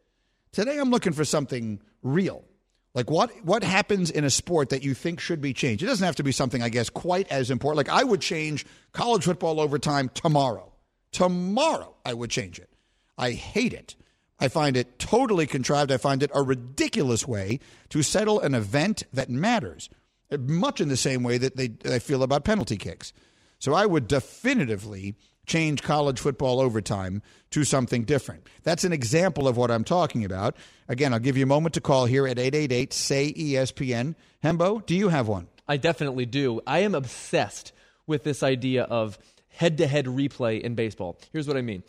[0.53, 2.45] Today, I'm looking for something real.
[2.93, 5.83] Like what what happens in a sport that you think should be changed?
[5.83, 7.85] It doesn't have to be something, I guess, quite as important.
[7.85, 10.71] Like I would change college football overtime tomorrow.
[11.11, 12.69] Tomorrow, I would change it.
[13.17, 13.95] I hate it.
[14.39, 15.91] I find it totally contrived.
[15.91, 19.89] I find it a ridiculous way to settle an event that matters,
[20.37, 23.13] much in the same way that they, I feel about penalty kicks.
[23.59, 28.47] So I would definitively change college football overtime to something different.
[28.63, 30.57] That's an example of what I'm talking about.
[30.89, 34.15] Again, I'll give you a moment to call here at 888 say ESPN.
[34.43, 35.47] Hembo, do you have one?
[35.67, 36.61] I definitely do.
[36.67, 37.71] I am obsessed
[38.07, 39.17] with this idea of
[39.49, 41.19] head to head replay in baseball.
[41.31, 41.83] Here's what I mean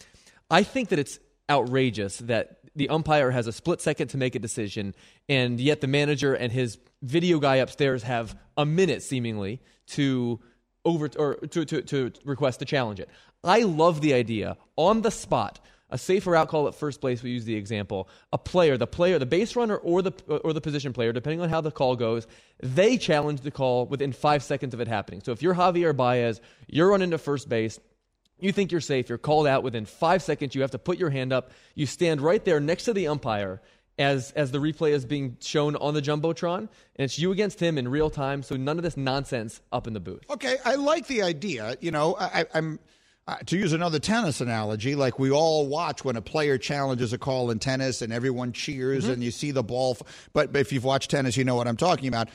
[0.50, 1.18] I think that it's
[1.50, 4.94] outrageous that the umpire has a split second to make a decision,
[5.28, 10.40] and yet the manager and his video guy upstairs have a minute seemingly to
[10.84, 13.08] over or to, to, to request to challenge it.
[13.42, 15.60] I love the idea on the spot.
[15.88, 17.22] A safer out call at first place.
[17.22, 18.08] We use the example.
[18.32, 20.12] A player, the player, the base runner, or the
[20.44, 22.26] or the position player, depending on how the call goes,
[22.60, 25.20] they challenge the call within five seconds of it happening.
[25.22, 27.78] So if you're Javier Baez, you're running to first base.
[28.38, 29.08] You think you're safe.
[29.08, 30.54] You're called out within five seconds.
[30.54, 31.50] You have to put your hand up.
[31.74, 33.62] You stand right there next to the umpire
[33.98, 37.78] as as the replay is being shown on the jumbotron, and it's you against him
[37.78, 38.42] in real time.
[38.42, 40.20] So none of this nonsense up in the booth.
[40.28, 41.76] Okay, I like the idea.
[41.80, 42.78] You know, I, I'm.
[43.28, 47.18] Uh, to use another tennis analogy, like we all watch when a player challenges a
[47.18, 49.12] call in tennis and everyone cheers Mm-hmm.
[49.14, 49.96] and you see the ball.
[50.00, 52.28] F- but if you've watched tennis, you know what I'm talking about.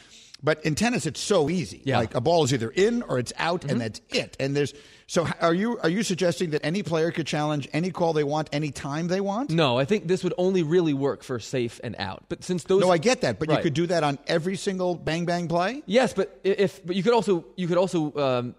[0.44, 1.82] But in tennis, it's so easy.
[1.84, 1.96] Yeah.
[1.96, 2.02] Mm-hmm.
[2.02, 4.36] Like a ball is either in or it's out, and that's it.
[4.40, 4.74] And there's
[5.12, 8.50] so are you are you suggesting that any player could challenge any call they want,
[8.54, 9.52] any time they want?
[9.52, 12.24] No, I think this would only really work for safe and out.
[12.30, 14.96] But since those No, I get that, but you could do that on every single
[14.96, 15.84] bang bang play.
[15.86, 18.56] Yes, but if but you could also you could also um,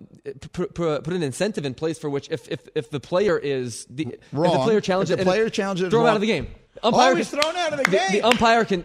[0.53, 4.21] put, an incentive in place for which if if, if the player is the if
[4.31, 6.49] the player challenges the player challenges throw him out of the game.
[7.17, 8.13] He's thrown out of the game.
[8.13, 8.85] The, umpire can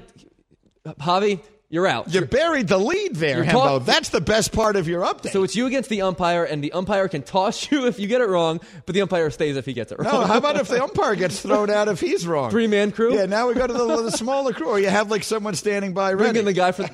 [0.85, 2.13] Javi, you're out.
[2.13, 3.51] You buried the lead there, Hembo.
[3.51, 5.31] talk- That's the best part of your update.
[5.31, 8.21] so it's you against the umpire, and the umpire can toss you if you get
[8.21, 10.11] it wrong, but the umpire stays if he gets it wrong.
[10.13, 12.51] No, how about if the umpire gets thrown out if he's wrong?
[12.51, 13.13] Three man crew.
[13.15, 15.93] Yeah, now we go to the, the smaller crew, or you have like someone standing
[15.93, 16.39] by Bring ready.
[16.39, 16.87] in the guy for,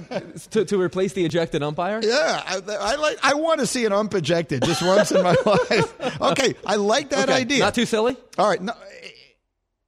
[0.52, 2.00] to, to replace the ejected umpire.
[2.02, 3.20] yeah, I, I like.
[3.22, 6.20] I want to see an ump ejected just once in my life.
[6.22, 7.60] Okay, I like that Okay, idea.
[7.60, 8.18] Not too silly.
[8.40, 8.60] All right.
[8.62, 8.74] No,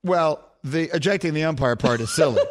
[0.04, 2.42] well, the ejecting the umpire part is silly.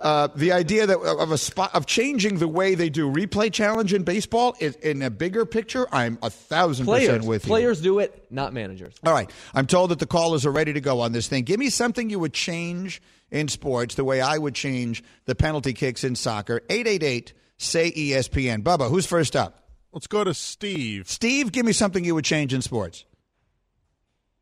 [0.00, 3.92] Uh, the idea that of a spot of changing the way they do replay challenge
[3.92, 5.86] in baseball is in a bigger picture.
[5.92, 7.48] I'm a thousand Players, percent with you.
[7.48, 8.94] players do it, not managers.
[9.04, 9.30] All right.
[9.54, 11.44] I'm told that the callers are ready to go on this thing.
[11.44, 15.72] Give me something you would change in sports the way I would change the penalty
[15.72, 16.62] kicks in soccer.
[16.70, 18.62] 888 say E ESPN.
[18.62, 19.68] Bubba, who's first up?
[19.92, 21.08] Let's go to Steve.
[21.08, 23.04] Steve, give me something you would change in sports.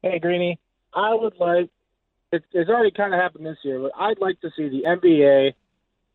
[0.02, 0.58] Hey, Greeny.
[0.92, 1.70] I would like.
[2.32, 5.54] It, it's already kind of happened this year, but I'd like to see the NBA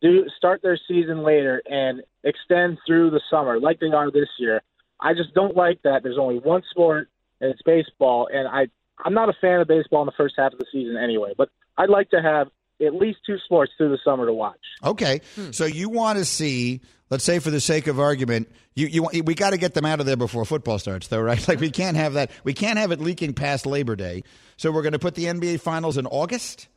[0.02, 4.60] do start their season later and extend through the summer like they are this year.
[5.00, 6.02] I just don't like that.
[6.02, 7.08] There's only one sport,
[7.40, 8.28] and it's baseball.
[8.32, 8.66] And I,
[9.04, 11.32] I'm not a fan of baseball in the first half of the season anyway.
[11.36, 12.48] But I'd like to have
[12.84, 14.60] at least two sports through the summer to watch.
[14.84, 15.20] Okay.
[15.34, 15.50] Hmm.
[15.52, 16.80] So you want to see,
[17.12, 20.00] let's say for the sake of argument, you, you we got to get them out
[20.00, 21.46] of there before football starts, though, right?
[21.52, 22.30] Like we can't have that.
[22.42, 24.24] We can't have it leaking past Labor Day.
[24.56, 26.68] So we're going to put the NBA Finals in August.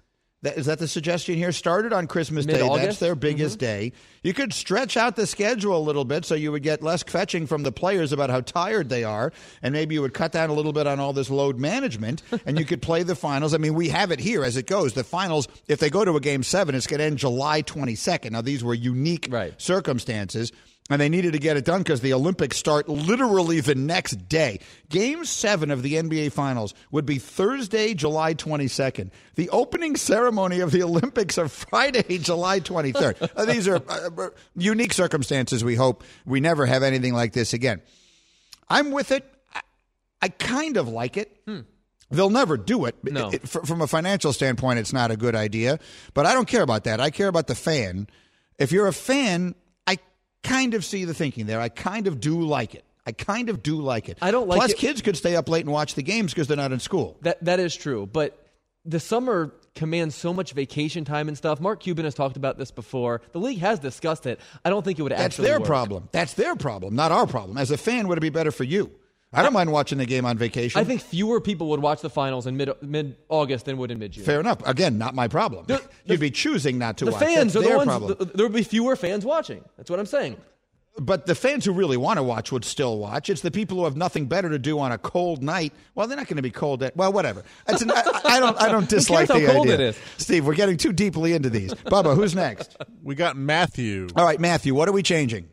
[0.41, 1.52] That, is that the suggestion here?
[1.52, 2.54] Started on Christmas Day.
[2.54, 3.00] That's Mid-August?
[3.00, 3.65] their biggest mm-hmm.
[3.65, 3.91] day.
[4.21, 7.48] You could stretch out the schedule a little bit so you would get less fetching
[7.48, 10.54] from the players about how tired they are, and maybe you would cut down a
[10.54, 13.54] little bit on all this load management, and you could play the finals.
[13.54, 14.93] I mean, we have it here as it goes.
[14.93, 18.32] The finals, if they go to a game seven, it's going to end July 22nd.
[18.32, 19.54] Now, these were unique Right.
[19.60, 20.52] circumstances.
[20.88, 24.60] And they needed to get it done because the Olympics start literally the next day.
[24.88, 29.10] Game seven of the NBA Finals would be Thursday, July 22nd.
[29.34, 33.32] The opening ceremony of the Olympics are Friday, July 23rd.
[33.36, 35.63] Uh, these are uh, unique circumstances.
[35.63, 37.82] We hope we never have anything like this again.
[38.69, 39.26] I'm with it.
[39.56, 39.62] I,
[40.21, 41.36] I kind of like it.
[42.12, 42.95] They'll never do it.
[43.04, 43.30] No.
[43.32, 45.80] It- fr- From a financial standpoint, it's not a good idea.
[46.13, 47.02] But I don't care about that.
[47.02, 48.06] I care about the fan.
[48.60, 49.56] If you're a fan,
[50.45, 51.60] kind of see the thinking there.
[51.60, 52.84] I kind of do like it.
[53.08, 54.17] I kind of do like it.
[54.21, 56.47] I don't like Plus, it- kids could stay up late and watch the games because
[56.47, 57.17] they're not in school.
[57.21, 58.38] That that is true, but
[58.86, 61.60] the summer commands so much vacation time and stuff.
[61.60, 63.21] Mark Cuban has talked about this before.
[63.34, 64.39] The league has discussed it.
[64.63, 65.67] I don't think it would actually That's their work.
[65.67, 66.10] problem.
[66.13, 67.58] That's their problem, not our problem.
[67.58, 68.89] As a fan, would it be better for you?
[69.36, 70.80] I don't mind watching the game on vacation.
[70.80, 74.00] I think fewer people would watch the finals in mid mid August than would in
[74.00, 74.24] mid June.
[74.24, 74.65] Fair enough.
[74.67, 75.65] Again, not my problem.
[75.67, 77.13] The- You'd be choosing not to watch.
[77.19, 77.36] The watch.
[77.36, 77.88] fans That's are their the ones.
[77.89, 78.17] problem.
[78.17, 79.63] th- there would be fewer fans watching.
[79.78, 80.38] That's what I'm saying.
[80.98, 83.30] But the fans who really want to watch would still watch.
[83.30, 85.74] It's the people who have nothing better to do on a cold night.
[85.93, 86.82] Well, they're not going to be cold.
[86.84, 87.43] At, well, whatever.
[87.67, 88.62] It's an, I, I don't.
[88.62, 89.74] I don't dislike cares the cold idea.
[89.74, 90.00] it is?
[90.17, 91.74] Steve, we're getting too deeply into these.
[91.74, 92.78] Bubba, who's next?
[93.04, 94.08] We got Matthew.
[94.15, 94.74] All right, Matthew.
[94.74, 95.50] What are we changing?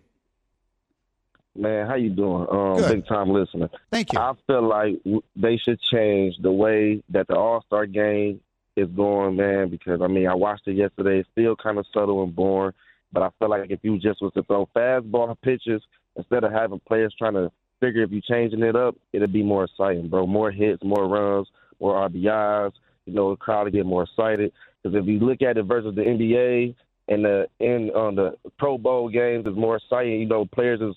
[1.54, 2.46] Man, how you doing?
[2.50, 2.92] Um, Good.
[2.96, 3.68] big time listener.
[3.90, 4.18] Thank you.
[4.18, 4.94] I feel like
[5.36, 8.40] they should change the way that the All Star game
[8.76, 9.68] is going, man.
[9.68, 11.18] Because I mean, I watched it yesterday.
[11.18, 12.72] It's still kind of subtle and boring.
[13.12, 15.82] But I feel like if you just was to throw fastball pitches
[16.16, 19.64] instead of having players trying to figure if you're changing it up, it'll be more
[19.64, 20.26] exciting, bro.
[20.26, 21.48] More hits, more runs,
[21.80, 22.72] more RBIs.
[23.04, 24.52] You know, the crowd will get more excited.
[24.82, 26.74] Because if you look at it versus the NBA
[27.08, 30.20] and the in on the Pro Bowl games, is more exciting.
[30.20, 30.96] You know, players is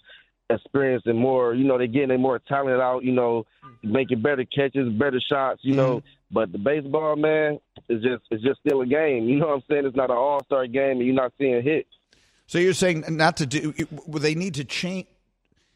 [0.50, 1.54] experiencing more.
[1.54, 3.04] You know, they're getting their more talent out.
[3.04, 3.92] You know, mm-hmm.
[3.92, 5.62] making better catches, better shots.
[5.64, 6.08] You know, mm-hmm.
[6.32, 9.28] but the baseball man is just it's just still a game.
[9.28, 9.86] You know what I'm saying?
[9.86, 11.90] It's not an All Star game, and you're not seeing hits.
[12.48, 13.74] So you're saying not to do?
[14.08, 15.08] They need to change.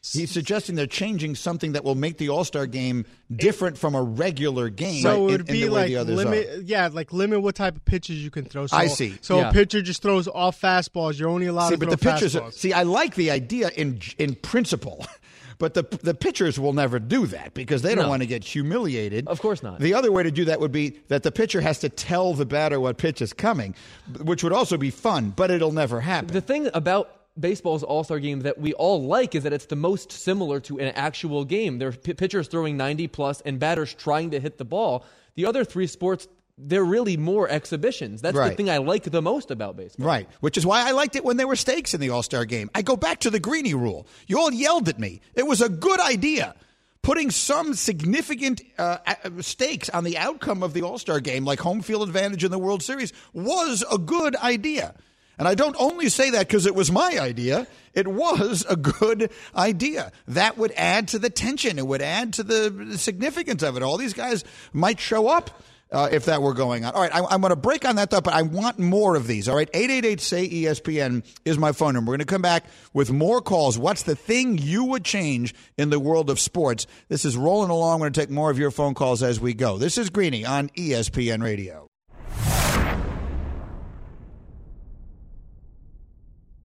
[0.02, 4.02] He's suggesting they're changing something that will make the All Star game different from a
[4.02, 5.02] regular game.
[5.02, 6.60] So it would in be the like limit, are.
[6.62, 8.66] yeah, like limit what type of pitches you can throw.
[8.66, 9.16] So, I see.
[9.20, 9.50] So Yeah.
[9.50, 11.18] a pitcher just throws all fastballs.
[11.18, 12.34] You're only allowed See, to but throw the pitchers.
[12.34, 12.52] Are, fastballs.
[12.54, 15.04] see, I like the idea in in principle,
[15.58, 18.08] but the the pitchers will never do that because they don't No.
[18.08, 19.28] want to get humiliated.
[19.28, 19.80] Of course not.
[19.80, 22.46] The other way to do that would be that the pitcher has to tell the
[22.46, 23.74] batter what pitch is coming,
[24.22, 26.28] which would also be fun, but it'll never happen.
[26.32, 29.76] The thing about baseball's All Star game that we all like is that it's the
[29.76, 31.78] most similar to an actual game.
[31.78, 35.04] There are p- pitchers throwing 90 plus and batters trying to hit the ball.
[35.34, 38.20] The other three sports, they're really more exhibitions.
[38.20, 40.06] That's the thing I like the most about baseball.
[40.06, 42.44] Right, which is why I liked it when there were stakes in the All Star
[42.44, 42.70] game.
[42.74, 44.06] I go back to the Greeny rule.
[44.26, 45.20] You all yelled at me.
[45.34, 46.54] It was a good idea.
[47.02, 48.98] Putting some significant uh,
[49.40, 52.58] stakes on the outcome of the All Star game, like home field advantage in the
[52.58, 54.94] World Series, was a good idea.
[55.40, 57.66] And I don't only say that because it was my idea.
[57.94, 60.12] It was a good idea.
[60.28, 61.78] That would add to the tension.
[61.78, 63.82] It would add to the significance of it.
[63.82, 66.92] All these guys might show up uh, if that were going on.
[66.92, 69.26] All right, I, I'm going to break on that, though, but I want more of
[69.26, 69.48] these.
[69.48, 72.10] All right, 888 say ESPN is my phone number.
[72.10, 73.78] We're going to come back with more calls.
[73.78, 76.86] What's the thing you would change in the world of sports?
[77.08, 78.00] This is rolling along.
[78.00, 79.78] We're going to take more of your phone calls as we go.
[79.78, 81.89] This is Greeny on ESPN Radio.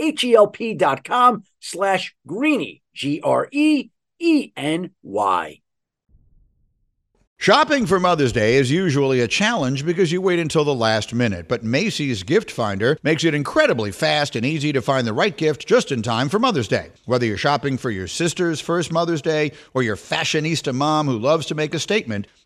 [0.00, 3.90] H-E-L-P dot com slash greeny, G-R-E-E-N-Y.
[7.40, 11.48] Shopping for Mother's Day is usually a challenge because you wait until the last minute,
[11.48, 15.66] but Macy's Gift Finder makes it incredibly fast and easy to find the right gift
[15.66, 16.90] just in time for Mother's Day.
[17.06, 21.46] Whether you're shopping for your sister's first Mother's Day or your fashionista mom who loves
[21.46, 22.26] to make a statement,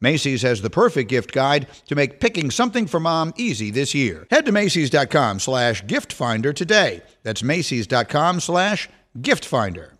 [0.00, 4.26] Macy's has the perfect gift guide to make picking something for mom easy this year.
[4.30, 7.02] Head to Macy's.com slash gift finder today.
[7.22, 8.88] That's Macy's.com slash
[9.20, 9.94] gift finder.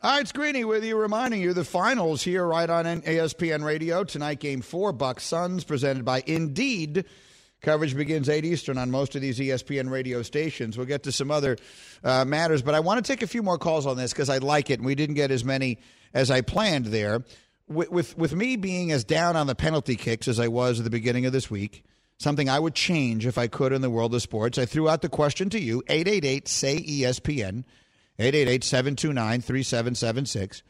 [0.00, 4.04] All right, it's Greeny with you, reminding you the finals here right on ESPN Radio.
[4.04, 7.04] Tonight, game four, Bucks Suns, presented by Indeed.
[7.62, 10.76] Coverage begins 8 Eastern on most of these ESPN radio stations.
[10.76, 11.56] We'll get to some other
[12.04, 14.38] uh, matters, but I want to take a few more calls on this because I
[14.38, 15.78] like it, and we didn't get as many
[16.14, 17.24] as I planned there.
[17.68, 20.84] With, with, with me being as down on the penalty kicks as I was at
[20.84, 21.84] the beginning of this week,
[22.18, 25.02] something I would change if I could in the world of sports, I threw out
[25.02, 27.64] the question to you 888 say ESPN,
[28.18, 30.62] 888 729 3776.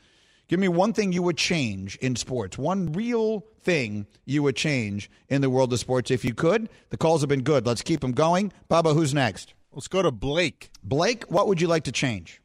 [0.48, 5.10] Give me one thing you would change in sports, one real thing you would change
[5.28, 6.70] in the world of sports if you could.
[6.88, 7.66] The calls have been good.
[7.66, 8.52] Let's keep them going.
[8.70, 9.52] Bubba, who's next?
[9.72, 10.70] Let's go to Blake.
[10.82, 12.40] Blake, what would you like to change?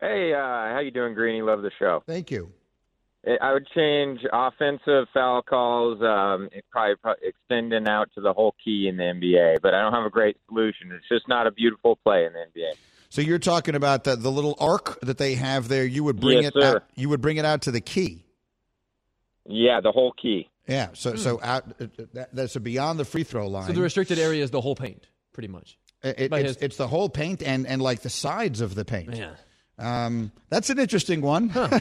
[0.00, 1.40] Hey, uh, how you doing, Greeny?
[1.40, 2.02] Love the show.
[2.06, 2.52] Thank you.
[3.40, 8.86] I would change offensive foul calls, um, probably, probably extending out to the whole key
[8.88, 9.56] in the NBA.
[9.62, 10.92] But I don't have a great solution.
[10.92, 12.72] It's just not a beautiful play in the NBA.
[13.08, 15.84] So you're talking about the, the little arc that they have there.
[15.84, 16.76] You would bring Yes, it sir.
[16.76, 16.84] out.
[16.94, 18.24] You would bring it out to the key.
[19.44, 20.48] Yeah, the whole key.
[20.68, 23.62] Yeah, so so out uh, that, that's a beyond the free throw line.
[23.64, 23.68] Hmm.
[23.68, 25.78] So the restricted area is the whole paint, pretty much.
[26.02, 28.84] It- By it's, his- it's the whole paint and, and like the sides of the
[28.84, 29.14] paint.
[29.14, 29.34] Yeah.
[29.78, 31.50] Um, that's an interesting one.
[31.54, 31.80] I,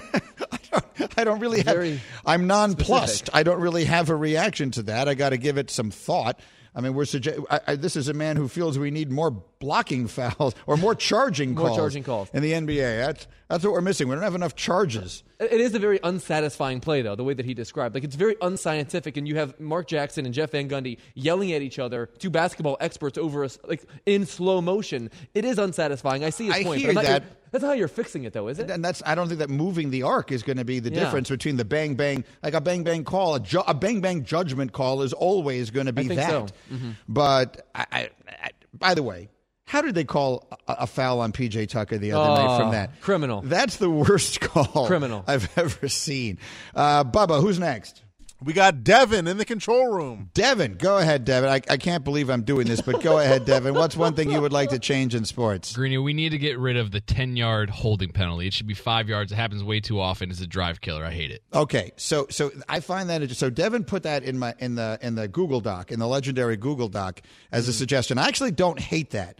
[0.71, 2.01] don't, I don't really have.
[2.25, 3.09] I'm nonplussed.
[3.27, 3.35] specific.
[3.35, 5.07] I don't really have a reaction to that.
[5.07, 6.39] I got to give it some thought.
[6.77, 9.31] I mean, we're suggest- I, I, this is a man who feels we need more
[9.31, 11.77] blocking fouls or more charging More calls.
[11.77, 12.29] charging calls.
[12.33, 13.05] in the NBA.
[13.05, 14.09] That's that's what we're missing.
[14.09, 15.23] We don't have enough charges.
[15.39, 17.93] It is a very unsatisfying play, though, the way that he described.
[17.93, 21.61] Like, it's very unscientific, and you have Mark Jackson and Jeff Van Gundy yelling at
[21.61, 25.09] each other, two basketball experts over us, like in slow motion.
[25.33, 26.23] It is unsatisfying.
[26.23, 26.81] I see his I point.
[26.81, 27.23] hear that.
[27.51, 28.69] That's not how you're fixing it, though, is it?
[28.71, 31.01] And that's I don't think that moving the arc is going to be the Yeah.
[31.01, 34.23] difference between the bang bang like a bang bang call a, ju- a bang bang
[34.25, 36.29] judgment call is always going to be that.
[36.29, 36.47] so.
[36.73, 36.95] Mhm.
[37.07, 39.29] But I, I, I, by the way,
[39.65, 42.71] how did they call a, a foul on PJ Tucker the other night from Oh,
[42.71, 43.01] that?
[43.01, 43.41] criminal.
[43.41, 45.23] That's the worst call Criminal.
[45.27, 46.37] I've ever seen.
[46.75, 48.01] Uh, Bubba, who's next?
[48.43, 50.29] We got Devin in the control room.
[50.33, 51.49] Devin, go ahead, Devin.
[51.49, 53.73] I, I can't believe I'm doing this, but go ahead, Devin.
[53.73, 55.73] What's one thing you would like to change in sports?
[55.73, 58.45] Greeny, we need to get rid of the 10 yard holding penalty.
[58.47, 59.31] It should be five yards.
[59.31, 60.29] It happens way too often.
[60.29, 61.05] It's a drive killer.
[61.05, 61.43] I hate it.
[61.53, 65.15] Okay, so so I find that so Devin put that in my in the in
[65.15, 67.21] the Google Doc in the legendary Google Doc
[67.53, 68.17] as a suggestion.
[68.19, 69.39] I actually don't hate that.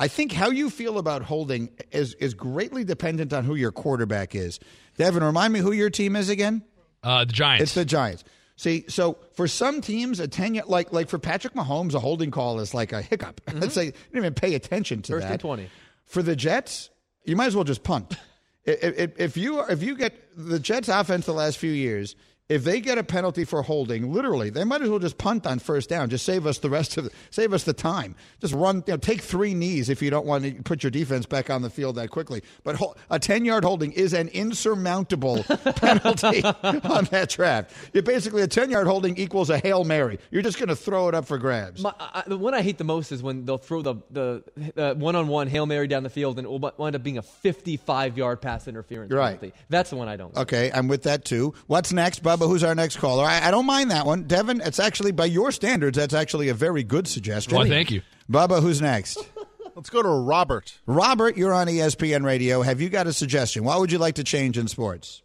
[0.00, 4.34] I think how you feel about holding is is greatly dependent on who your quarterback
[4.34, 4.58] is.
[4.96, 6.64] Devin, remind me who your team is again.
[7.02, 7.62] Uh, the Giants.
[7.62, 8.24] It's the Giants.
[8.56, 12.60] See, so for some teams, a ten like like for Patrick Mahomes, a holding call
[12.60, 13.42] is like a hiccup.
[13.48, 15.40] It's like you didn't even pay attention to First that.
[15.40, 15.68] 20.
[16.06, 16.88] For the Jets,
[17.24, 18.16] you might as well just punt.
[18.62, 22.14] If, if, if you if you get the Jets' offense the last few years,
[22.50, 25.58] if they get a penalty for holding, literally, they might as well just punt on
[25.58, 26.10] first down.
[26.10, 28.14] Just save us the rest of the, save us the time.
[28.42, 31.24] Just run, you know, take three knees if you don't want to put your defense
[31.24, 32.42] back on the field that quickly.
[32.64, 32.78] But
[33.08, 35.42] a ten yard holding is an insurmountable
[35.76, 37.72] penalty on that draft.
[37.94, 40.18] You're basically a ten yard holding equals a hail mary.
[40.30, 41.80] You're just going to throw it up for grabs.
[41.82, 44.42] My, I, the one I hate the most is when they'll throw the the
[44.76, 48.40] uh, one-on-one hail mary down the field and it will wind up being a 55-yard
[48.40, 49.38] pass interference Right.
[49.40, 49.52] penalty.
[49.68, 50.34] That's the one I don't.
[50.34, 50.42] like.
[50.42, 51.54] Okay, I'm with that too.
[51.66, 52.48] What's next, Bubba?
[52.48, 53.24] Who's our next caller?
[53.24, 54.24] I, I don't mind that one.
[54.24, 57.56] Devin, it's actually, by your standards, that's actually a very good suggestion.
[57.56, 58.02] Well, thank you.
[58.30, 59.18] Bubba, who's next?
[59.76, 60.78] Let's go to Robert.
[60.86, 62.62] Robert, you're on ESPN Radio.
[62.62, 63.64] Have you got a suggestion?
[63.64, 65.22] What would you like to change in sports?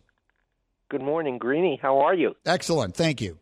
[0.89, 1.79] Good morning, Greeny.
[1.81, 2.35] How are you?
[2.45, 2.95] Excellent.
[2.95, 3.37] Thank you.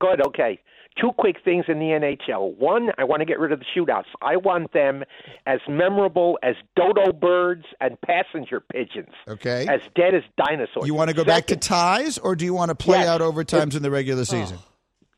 [0.00, 0.26] Good.
[0.26, 0.60] Okay.
[1.00, 2.56] Two quick things in the NHL.
[2.56, 4.06] One, I want to get rid of the shootouts.
[4.20, 5.04] I want them
[5.46, 9.10] as memorable as dodo birds and passenger pigeons.
[9.28, 9.66] Okay.
[9.68, 10.86] As dead as dinosaurs.
[10.86, 13.06] You want to go back to ties, or do you want to play Yes.
[13.08, 14.58] out overtimes in the regular season?
[14.60, 14.64] Oh.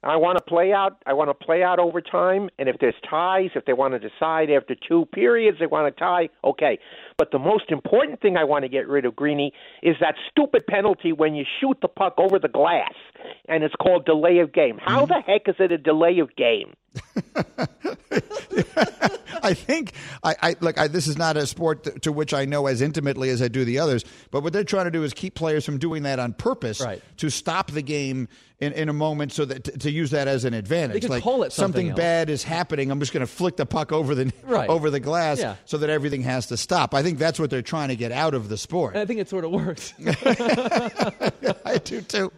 [0.02, 0.96] I want to play out.
[1.06, 4.50] I want to play out overtime, and if there's ties, if they want to decide
[4.50, 6.78] after two periods they want to tie, okay.
[7.18, 10.66] But the most important thing I want to get rid of, Greeny, is that stupid
[10.66, 12.94] penalty when you shoot the puck over the glass,
[13.46, 14.78] and it's called delay of game.
[14.82, 15.12] How Mm-hmm.
[15.12, 16.74] the heck is it a delay of game?
[19.44, 20.78] I think I, I look.
[20.78, 23.48] I, this is not a sport th- to which I know as intimately as I
[23.48, 24.04] do the others.
[24.30, 27.02] But what they're trying to do is keep players from doing that on purpose Right.
[27.18, 28.28] to stop the game
[28.60, 31.02] in, in a moment, so that to, to use that as an advantage.
[31.02, 31.96] They like call it something else.
[31.96, 32.90] bad is happening.
[32.90, 34.68] I'm just going to flick the puck over the Right.
[34.68, 35.56] over the glass Yeah.
[35.64, 36.92] so that everything has to stop.
[36.94, 38.92] I think that's what they're trying to get out of the sport.
[38.94, 39.94] And I think it sort of works.
[40.04, 42.32] I do too.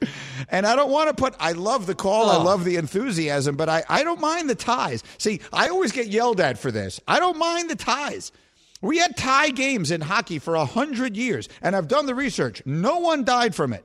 [0.48, 2.42] And I don't want to put, I love the call, I Oh.
[2.44, 5.02] love the enthusiasm, but I, I don't mind the ties.
[5.18, 6.91] See, I always get yelled at for this.
[7.06, 8.32] I don't mind the ties.
[8.80, 12.62] We had tie games in hockey for a hundred years, and I've done the research.
[12.66, 13.84] No one died from it.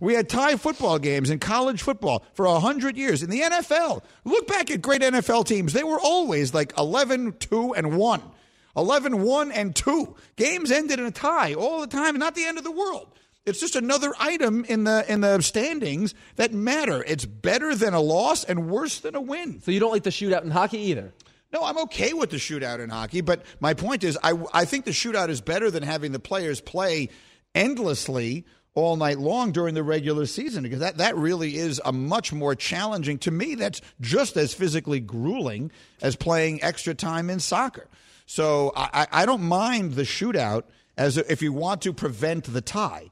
[0.00, 3.22] We had tie football games in college football for a hundred years.
[3.22, 5.72] In the NFL, look back at great NFL teams.
[5.72, 8.22] They were always like 11, 2, and 1.
[8.76, 10.16] 11, 1, and 2.
[10.36, 13.08] Games ended in a tie all the time, not the end of the world.
[13.48, 17.02] It's just another item in the in the standings that matter.
[17.06, 19.62] It's better than a loss and worse than a win.
[19.62, 21.14] so you don't like the shootout in hockey either?
[21.52, 24.84] No, I'm okay with the shootout in hockey, but my point is, I I think
[24.84, 27.08] the shootout is better than having the players play
[27.54, 28.44] endlessly
[28.74, 32.54] all night long during the regular season because that, that really is a much more
[32.54, 37.88] challenging to me that's just as physically grueling as playing extra time in soccer.
[38.26, 40.64] So i, I don't mind the shootout
[40.96, 43.10] as if you want to prevent the tie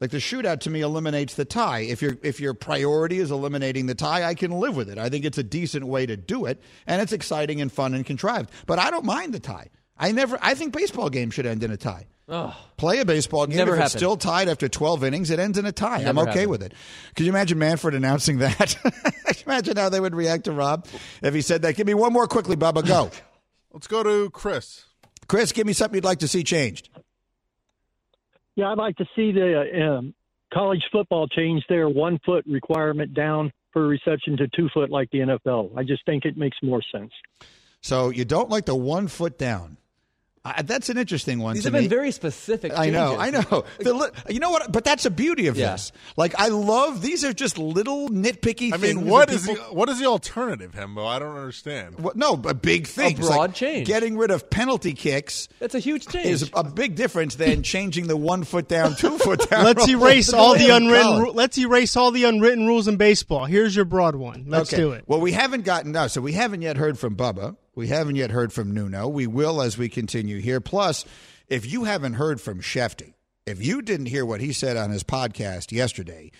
[0.00, 1.80] like the shootout to me eliminates the tie.
[1.80, 4.98] If your if your priority is eliminating the tie, I can live with it.
[4.98, 8.04] I think it's a decent way to do it, and it's exciting and fun and
[8.04, 8.50] contrived.
[8.66, 9.70] But I don't mind the tie.
[9.96, 10.38] I never.
[10.42, 12.06] I think baseball games should end in a tie.
[12.28, 13.56] Oh, Play a baseball game.
[13.56, 14.00] Never if it's happened.
[14.00, 16.02] still tied after 12 innings, it ends in a tie.
[16.02, 16.50] I'm okay happened.
[16.50, 16.74] with it.
[17.14, 18.76] Could you imagine Manfred announcing that?
[19.46, 20.86] imagine how they would react to Rob
[21.22, 21.76] if he said that.
[21.76, 22.86] Give me one more quickly, Bubba.
[22.86, 23.10] Go.
[23.72, 24.84] Let's go to Chris.
[25.28, 26.88] Chris, give me something you'd like to see changed.
[28.56, 30.14] Yeah, I'd like to see the um,
[30.52, 35.18] college football change their one foot requirement down per reception to two foot like the
[35.18, 35.76] NFL.
[35.76, 37.12] I just think it makes more sense.
[37.82, 39.76] So you don't like the one foot down.
[40.56, 41.54] I, that's an interesting one.
[41.54, 42.72] These to have been very specific.
[42.76, 43.16] I know.
[43.18, 43.64] I know.
[43.78, 44.70] The li- you know what?
[44.72, 45.72] But that's the beauty of Yeah.
[45.72, 45.92] this.
[46.16, 48.96] Like, I love these are just little nitpicky I things.
[48.96, 51.06] mean, what that is people- the, what is the alternative, Hembo?
[51.06, 51.98] I don't understand.
[52.00, 53.12] What, no, a big thing.
[53.18, 53.86] It's broad like change.
[53.86, 56.26] Getting rid of penalty kicks That's a huge change.
[56.26, 59.64] is a big difference than changing the one foot down, two foot down.
[59.64, 60.02] Let's rule.
[60.04, 61.20] erase all the unwritten.
[61.22, 63.44] Ru- let's erase all the unwritten rules in baseball.
[63.44, 64.44] Here's your broad one.
[64.48, 64.82] Let's okay.
[64.82, 65.04] do it.
[65.06, 67.56] Well, we haven't gotten no, so we haven't yet heard from Bubba.
[67.76, 69.06] We haven't yet heard from Nuno.
[69.06, 70.62] We will as we continue here.
[70.62, 71.04] Plus,
[71.46, 73.12] if you haven't heard from Schefty,
[73.44, 76.32] if you didn't hear what he said on his podcast yesterday,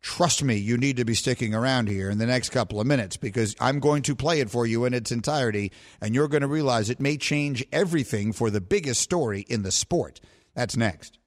[0.00, 3.16] trust me, you need to be sticking around here in the next couple of minutes
[3.16, 6.46] because I'm going to play it for you in its entirety, and you're going to
[6.46, 10.20] realize it may change everything for the biggest story in the sport.
[10.54, 11.18] That's next.